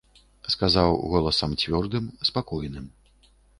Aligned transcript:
Сказаў 0.53 0.89
голасам 1.11 1.53
цвёрдым, 1.65 2.09
спакойным. 2.31 2.85